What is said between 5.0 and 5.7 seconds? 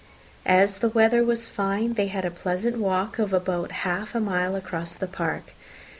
park.